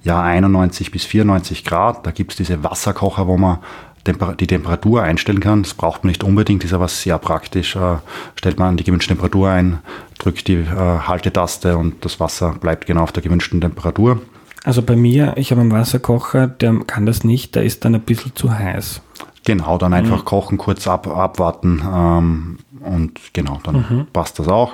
[0.03, 2.06] ja, 91 bis 94 Grad.
[2.06, 3.60] Da gibt es diese Wasserkocher, wo man
[4.08, 5.63] die Temperatur einstellen kann.
[5.63, 7.76] Das braucht man nicht unbedingt, ist aber sehr praktisch.
[7.76, 7.98] Äh,
[8.36, 9.80] stellt man die gewünschte Temperatur ein,
[10.20, 14.22] drückt die äh, Haltetaste und das Wasser bleibt genau auf der gewünschten Temperatur.
[14.63, 18.02] Also bei mir, ich habe einen Wasserkocher, der kann das nicht, der ist dann ein
[18.02, 19.02] bisschen zu heiß.
[19.46, 20.26] Genau, dann einfach mhm.
[20.26, 24.08] kochen, kurz ab, abwarten ähm, und genau, dann mhm.
[24.12, 24.74] passt das auch.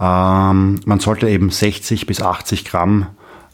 [0.00, 3.08] Ähm, man sollte eben 60 bis 80 Gramm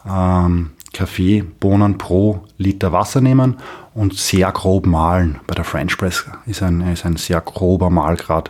[0.09, 3.57] ähm, Kaffeebohnen pro Liter Wasser nehmen
[3.93, 5.41] und sehr grob mahlen.
[5.45, 8.49] Bei der French Press ist ein, ist ein sehr grober Mahlgrad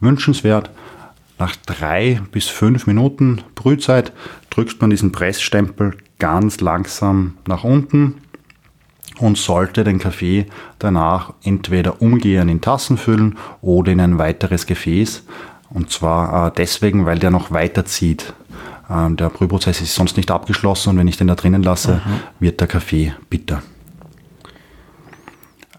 [0.00, 0.70] wünschenswert.
[1.38, 4.12] Nach drei bis fünf Minuten Brühzeit
[4.50, 8.14] drückt man diesen Pressstempel ganz langsam nach unten
[9.18, 10.46] und sollte den Kaffee
[10.80, 15.24] danach entweder umgehend in Tassen füllen oder in ein weiteres Gefäß.
[15.70, 18.32] Und zwar äh, deswegen, weil der noch weiter zieht.
[18.90, 22.20] Ähm, der Brühprozess ist sonst nicht abgeschlossen und wenn ich den da drinnen lasse, mhm.
[22.40, 23.62] wird der Kaffee bitter.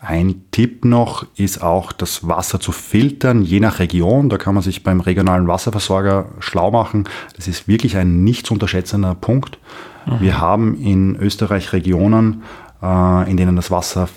[0.02, 4.30] Ein Tipp noch ist auch, das Wasser zu filtern, je nach Region.
[4.30, 7.06] Da kann man sich beim regionalen Wasserversorger schlau machen.
[7.36, 9.58] Das ist wirklich ein nicht zu unterschätzender Punkt.
[10.06, 10.22] Mhm.
[10.22, 12.44] Wir haben in Österreich Regionen,
[12.84, 14.08] äh, in denen das Wasser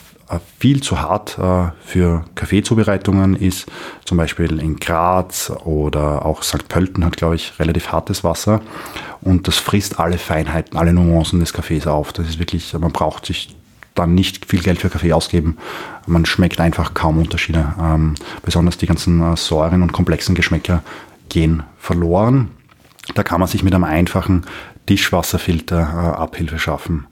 [0.59, 3.67] viel zu hart äh, für Kaffeezubereitungen ist.
[4.05, 6.69] Zum Beispiel in Graz oder auch St.
[6.69, 8.61] Pölten hat, glaube ich, relativ hartes Wasser.
[9.21, 12.13] Und das frisst alle Feinheiten, alle Nuancen des Kaffees auf.
[12.13, 13.57] Das ist wirklich, man braucht sich
[13.95, 15.59] dann nicht viel Geld für Kaffee ausgeben.
[16.07, 17.75] Man schmeckt einfach kaum Unterschiede.
[17.81, 20.83] Ähm, besonders die ganzen äh, Säuren und komplexen Geschmäcker
[21.29, 22.51] gehen verloren.
[23.15, 24.47] Da kann man sich mit einem einfachen
[24.87, 27.08] Tischwasserfilter äh, Abhilfe schaffen.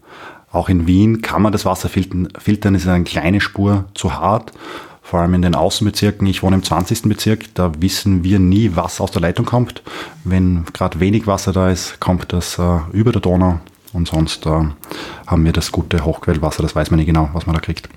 [0.57, 4.53] Auch in Wien kann man das Wasser filtern, filtern ist eine kleine Spur zu hart.
[5.03, 6.27] Vor allem in den Außenbezirken.
[6.27, 7.03] Ich wohne im 20.
[7.03, 9.83] Bezirk, da wissen wir nie, was aus der Leitung kommt.
[10.25, 13.61] Wenn gerade wenig Wasser da ist, kommt das äh, über der Donau
[13.93, 14.63] und sonst äh,
[15.27, 17.91] haben wir das gute Hochquellwasser, das weiß man nicht genau, was man da kriegt.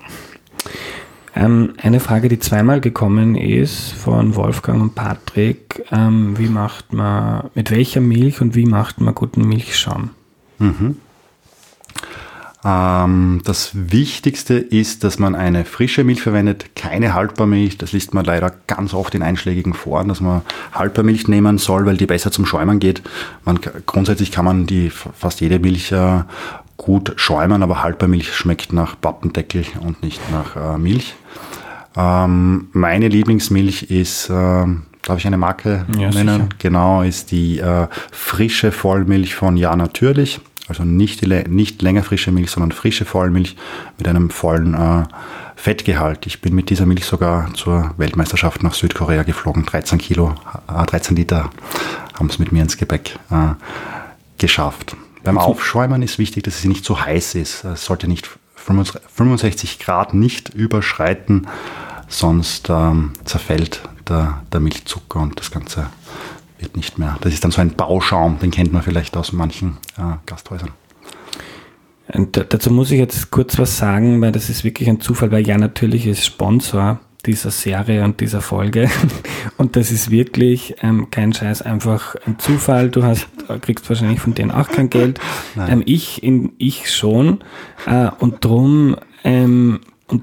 [1.34, 5.82] Ähm, eine Frage, die zweimal gekommen ist von Wolfgang und Patrick.
[5.90, 10.10] Ähm, wie macht man, mit welcher Milch und wie macht man guten Milchschaum?
[10.58, 10.96] Mhm.
[12.62, 17.78] Ähm, das Wichtigste ist, dass man eine frische Milch verwendet, keine Haltbarmilch.
[17.78, 20.42] Das liest man leider ganz oft in einschlägigen Foren, dass man
[20.72, 23.02] Haltbarmilch nehmen soll, weil die besser zum Schäumen geht.
[23.44, 26.22] Man, grundsätzlich kann man die fast jede Milch äh,
[26.76, 31.14] gut schäumen, aber Haltbarmilch schmeckt nach Pappendeckel und nicht nach äh, Milch.
[31.96, 36.34] Ähm, meine Lieblingsmilch ist, äh, darf ich eine Marke ja, nennen?
[36.36, 36.48] Sicher.
[36.58, 40.40] Genau, ist die äh, frische Vollmilch von Ja Natürlich.
[40.70, 43.56] Also nicht, nicht länger frische Milch, sondern frische Vollmilch
[43.98, 45.02] mit einem vollen äh,
[45.56, 46.26] Fettgehalt.
[46.26, 49.66] Ich bin mit dieser Milch sogar zur Weltmeisterschaft nach Südkorea geflogen.
[49.66, 50.36] 13 Kilo,
[50.68, 51.50] äh, 13 Liter
[52.14, 53.54] haben es mit mir ins Gepäck äh,
[54.38, 54.96] geschafft.
[55.24, 57.64] Beim Aufschäumen ist wichtig, dass es nicht zu heiß ist.
[57.64, 61.48] Es sollte nicht 65 Grad nicht überschreiten,
[62.06, 65.88] sonst ähm, zerfällt der, der Milchzucker und das Ganze
[66.60, 67.16] wird nicht mehr.
[67.20, 70.70] Das ist dann so ein Bauschaum, den kennt man vielleicht aus manchen äh, Gasthäusern.
[72.12, 75.46] Und dazu muss ich jetzt kurz was sagen, weil das ist wirklich ein Zufall, weil
[75.46, 78.88] ja natürlich ist Sponsor dieser Serie und dieser Folge.
[79.56, 82.88] Und das ist wirklich ähm, kein Scheiß, einfach ein Zufall.
[82.88, 83.28] Du hast,
[83.60, 85.20] kriegst wahrscheinlich von denen auch kein Geld.
[85.68, 87.40] Ähm, ich, in, ich schon.
[87.84, 90.22] Äh, und drum, ähm, und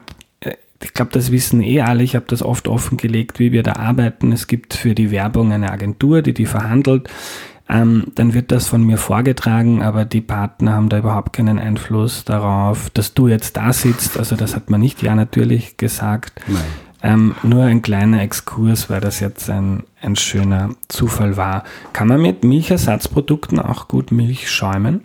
[0.83, 2.03] ich glaube, das wissen eh alle.
[2.03, 4.31] Ich habe das oft offengelegt, wie wir da arbeiten.
[4.31, 7.09] Es gibt für die Werbung eine Agentur, die die verhandelt.
[7.69, 12.23] Ähm, dann wird das von mir vorgetragen, aber die Partner haben da überhaupt keinen Einfluss
[12.23, 14.17] darauf, dass du jetzt da sitzt.
[14.17, 16.39] Also das hat man nicht ja natürlich gesagt.
[17.03, 21.63] Ähm, nur ein kleiner Exkurs, weil das jetzt ein, ein schöner Zufall war.
[21.93, 25.01] Kann man mit Milchersatzprodukten auch gut Milch schäumen?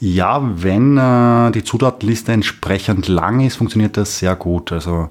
[0.00, 4.72] Ja, wenn äh, die Zutatenliste entsprechend lang ist, funktioniert das sehr gut.
[4.72, 5.10] Also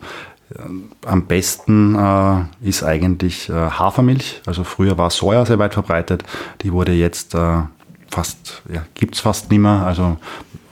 [0.53, 0.59] äh,
[1.05, 4.41] am besten äh, ist eigentlich äh, Hafermilch.
[4.45, 6.23] Also früher war Soja sehr weit verbreitet.
[6.61, 7.61] Die wurde jetzt äh,
[8.09, 9.85] fast, ja, gibt es fast nicht mehr.
[9.85, 10.17] Also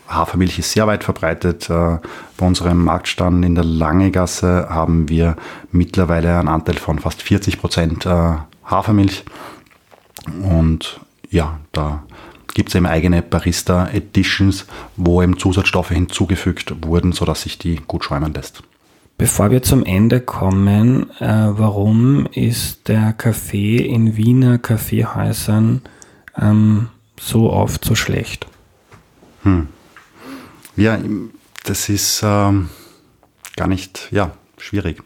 [0.07, 1.69] Hafermilch ist sehr weit verbreitet.
[1.69, 1.97] Äh,
[2.37, 5.35] bei unserem Marktstand in der Langegasse haben wir
[5.71, 8.05] mittlerweile einen Anteil von fast 40 Prozent
[8.65, 9.23] Hafermilch.
[10.41, 12.03] Und ja, da
[12.55, 14.65] gibt es eben eigene Barista Editions,
[14.95, 18.63] wo eben Zusatzstoffe hinzugefügt wurden, sodass sich die gut schäumen lässt.
[19.17, 25.81] Bevor wir zum Ende kommen, äh, warum ist der Kaffee in Wiener Kaffeehäusern
[26.37, 26.87] ähm,
[27.19, 28.47] so oft so schlecht?
[29.43, 29.67] Hm.
[30.75, 30.97] Ja,
[31.63, 32.69] das ist ähm,
[33.55, 35.01] gar nicht, ja, schwierig.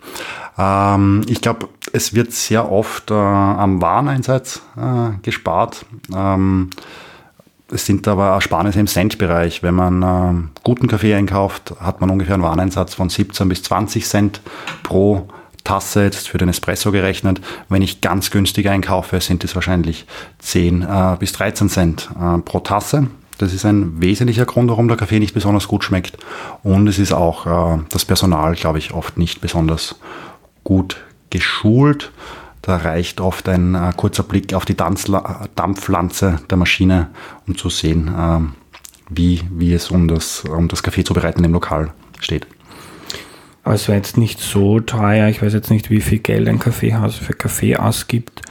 [0.57, 5.85] Ähm, ich glaube, es wird sehr oft äh, am Wareneinsatz äh, gespart.
[6.13, 6.69] Ähm,
[7.71, 9.63] es sind aber Ersparnisse im Centbereich.
[9.63, 14.05] Wenn man äh, guten Kaffee einkauft, hat man ungefähr einen Wareneinsatz von 17 bis 20
[14.05, 14.41] Cent
[14.83, 15.27] pro
[15.63, 17.41] Tasse, jetzt für den Espresso gerechnet.
[17.67, 20.05] Wenn ich ganz günstig einkaufe, sind es wahrscheinlich
[20.39, 23.07] 10 äh, bis 13 Cent äh, pro Tasse.
[23.37, 26.17] Das ist ein wesentlicher Grund, warum der Kaffee nicht besonders gut schmeckt.
[26.63, 29.95] Und es ist auch äh, das Personal, glaube ich, oft nicht besonders
[30.63, 30.97] gut
[31.29, 32.11] geschult.
[32.61, 37.07] Da reicht oft ein äh, kurzer Blick auf die Dampflanze der Maschine,
[37.47, 38.39] um zu sehen, äh,
[39.09, 42.47] wie, wie es um das, um das Kaffee zu bereiten im Lokal steht.
[43.63, 45.27] Aber es war jetzt nicht so teuer.
[45.29, 48.41] Ich weiß jetzt nicht, wie viel Geld ein Kaffeehaus für Kaffee ausgibt.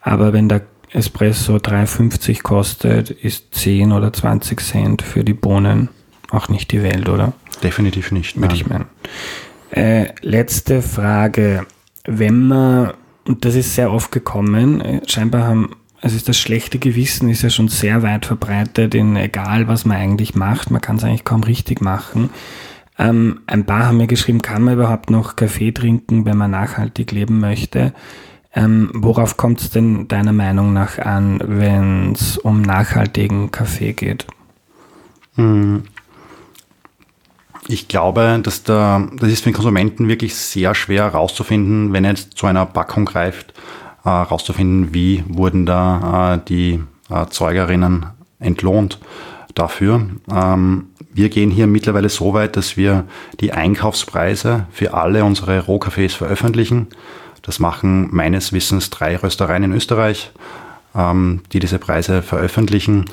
[0.00, 5.88] Aber wenn der Espresso 3,50 kostet, ist 10 oder 20 Cent für die Bohnen
[6.30, 7.32] auch nicht die Welt, oder?
[7.62, 8.40] Definitiv nicht.
[8.40, 8.86] Würde ich meinen.
[9.70, 11.66] Äh, letzte Frage.
[12.04, 12.92] Wenn man
[13.28, 14.80] und das ist sehr oft gekommen.
[14.80, 19.16] Äh, scheinbar haben, also ist das schlechte Gewissen ist ja schon sehr weit verbreitet in
[19.16, 20.70] egal, was man eigentlich macht.
[20.70, 22.30] Man kann es eigentlich kaum richtig machen.
[22.98, 27.12] Ähm, ein paar haben mir geschrieben, kann man überhaupt noch Kaffee trinken, wenn man nachhaltig
[27.12, 27.92] leben möchte?
[28.54, 34.26] Ähm, worauf kommt es denn deiner Meinung nach an, wenn es um nachhaltigen Kaffee geht?
[37.70, 42.12] Ich glaube, dass der, das ist für den Konsumenten wirklich sehr schwer herauszufinden, wenn er
[42.12, 43.52] jetzt zu einer Packung greift,
[44.02, 48.06] herauszufinden, äh, wie wurden da äh, die Erzeugerinnen
[48.40, 48.98] entlohnt
[49.54, 50.08] dafür.
[50.34, 53.04] Ähm, wir gehen hier mittlerweile so weit, dass wir
[53.40, 56.86] die Einkaufspreise für alle unsere Rohkaffees veröffentlichen.
[57.42, 60.30] Das machen meines Wissens drei Röstereien in Österreich,
[60.94, 63.04] ähm, die diese Preise veröffentlichen.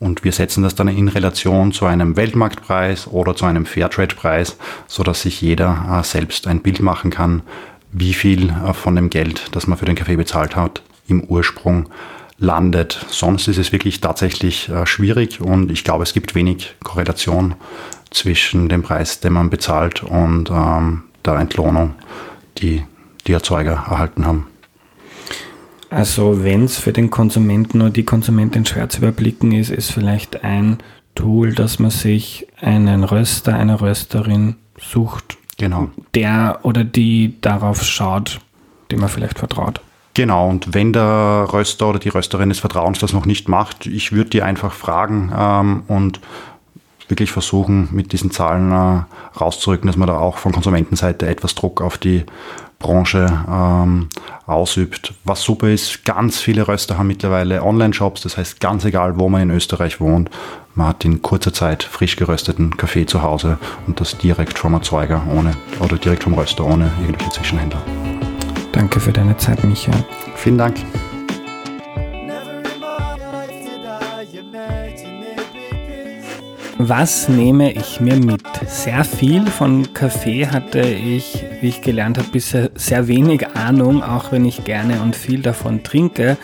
[0.00, 5.22] Und wir setzen das dann in Relation zu einem Weltmarktpreis oder zu einem Fairtrade-Preis, sodass
[5.22, 7.42] sich jeder äh, selbst ein Bild machen kann,
[7.92, 11.88] wie viel äh, von dem Geld, das man für den Kaffee bezahlt hat, im Ursprung
[12.38, 13.04] landet.
[13.08, 17.54] Sonst ist es wirklich tatsächlich äh, schwierig und ich glaube, es gibt wenig Korrelation
[18.10, 21.94] zwischen dem Preis, den man bezahlt und ähm, der Entlohnung,
[22.58, 22.84] die
[23.26, 24.46] die Erzeuger erhalten haben.
[25.94, 30.42] Also wenn es für den Konsumenten oder die Konsumentin schwer zu überblicken ist, ist vielleicht
[30.42, 30.78] ein
[31.14, 35.90] Tool, dass man sich einen Röster, eine Rösterin sucht, genau.
[36.16, 38.40] der oder die darauf schaut,
[38.90, 39.80] dem man vielleicht vertraut.
[40.14, 44.10] Genau, und wenn der Röster oder die Rösterin des Vertrauens das noch nicht macht, ich
[44.10, 46.18] würde die einfach fragen ähm, und
[47.08, 49.04] wirklich versuchen, mit diesen Zahlen äh,
[49.38, 52.24] rauszurücken, dass man da auch von Konsumentenseite etwas Druck auf die
[52.84, 54.08] Branche ähm,
[54.46, 55.14] ausübt.
[55.24, 59.40] Was super ist, ganz viele Röster haben mittlerweile Online-Shops, das heißt ganz egal, wo man
[59.40, 60.28] in Österreich wohnt,
[60.74, 65.22] man hat in kurzer Zeit frisch gerösteten Kaffee zu Hause und das direkt vom Erzeuger
[65.34, 67.80] ohne oder direkt vom Röster ohne irgendwelche Zwischenhändler.
[68.72, 70.04] Danke für deine Zeit, Michael.
[70.34, 70.76] Vielen Dank.
[76.86, 78.42] Was nehme ich mir mit?
[78.66, 84.32] Sehr viel von Kaffee hatte ich, wie ich gelernt habe, bisher sehr wenig Ahnung, auch
[84.32, 86.36] wenn ich gerne und viel davon trinke.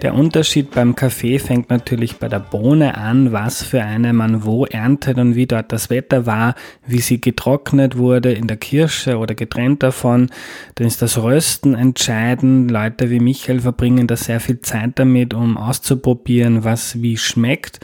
[0.00, 4.64] Der Unterschied beim Kaffee fängt natürlich bei der Bohne an, was für eine man wo
[4.64, 6.54] erntet und wie dort das Wetter war,
[6.86, 10.30] wie sie getrocknet wurde in der Kirsche oder getrennt davon.
[10.76, 12.70] Dann ist das Rösten entscheidend.
[12.70, 17.80] Leute wie Michael verbringen da sehr viel Zeit damit, um auszuprobieren, was wie schmeckt.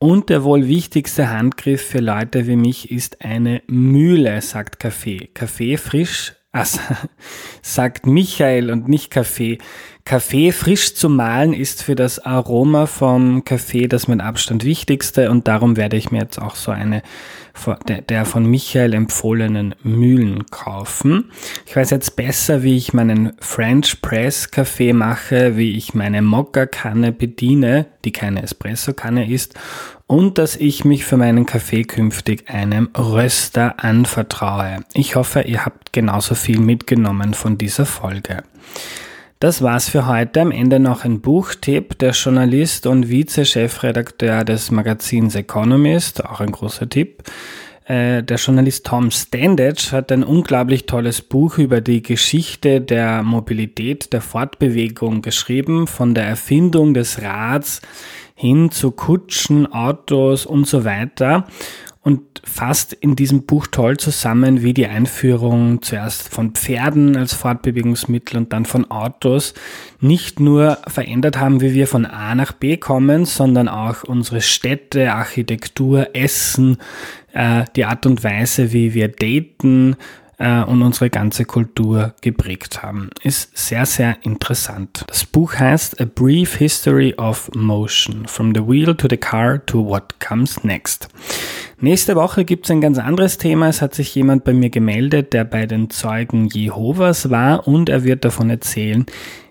[0.00, 5.28] Und der wohl wichtigste Handgriff für Leute wie mich ist eine Mühle, sagt Kaffee.
[5.34, 6.78] Kaffee frisch, also,
[7.62, 9.58] sagt Michael und nicht Kaffee.
[10.08, 15.46] Kaffee frisch zu mahlen ist für das Aroma vom Kaffee das mit Abstand wichtigste und
[15.46, 17.02] darum werde ich mir jetzt auch so eine
[18.08, 21.30] der von Michael empfohlenen Mühlen kaufen.
[21.66, 27.12] Ich weiß jetzt besser, wie ich meinen French Press Kaffee mache, wie ich meine Mokka-Kanne
[27.12, 29.56] bediene, die keine Espresso-Kanne ist,
[30.06, 34.84] und dass ich mich für meinen Kaffee künftig einem Röster anvertraue.
[34.94, 38.44] Ich hoffe, ihr habt genauso viel mitgenommen von dieser Folge.
[39.40, 40.40] Das war's für heute.
[40.40, 41.96] Am Ende noch ein Buchtipp.
[42.00, 47.22] Der Journalist und Vize-Chefredakteur des Magazins Economist, auch ein großer Tipp.
[47.84, 54.12] Äh, der Journalist Tom Standage hat ein unglaublich tolles Buch über die Geschichte der Mobilität,
[54.12, 57.80] der Fortbewegung geschrieben, von der Erfindung des Rads
[58.34, 61.46] hin zu Kutschen, Autos und so weiter
[62.02, 68.38] und fasst in diesem Buch toll zusammen, wie die Einführung zuerst von Pferden als Fortbewegungsmittel
[68.38, 69.54] und dann von Autos
[70.00, 75.12] nicht nur verändert haben, wie wir von A nach B kommen, sondern auch unsere Städte,
[75.12, 76.78] Architektur, Essen,
[77.32, 79.96] äh, die Art und Weise, wie wir daten,
[80.38, 83.10] äh, und unsere ganze Kultur geprägt haben.
[83.22, 85.04] Ist sehr, sehr interessant.
[85.06, 89.84] Das Buch heißt A Brief History of Motion, From the Wheel to the Car to
[89.84, 91.08] What Comes Next.
[91.80, 93.68] Nächste Woche gibt es ein ganz anderes Thema.
[93.68, 98.04] Es hat sich jemand bei mir gemeldet, der bei den Zeugen Jehovas war und er
[98.04, 99.06] wird davon erzählen,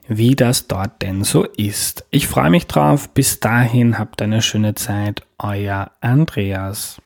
[0.10, 2.06] wie das dort denn so ist.
[2.12, 3.10] Ich freue mich drauf.
[3.10, 5.22] Bis dahin habt eine schöne Zeit.
[5.38, 6.98] Euer Andreas.